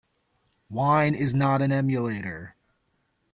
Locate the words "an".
1.61-1.71